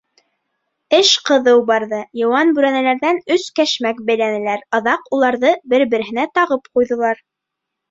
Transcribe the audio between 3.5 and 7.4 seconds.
кәшмәк бәйләнеләр, аҙаҡ уларҙы бер-береһенә тағып ҡуйҙылар.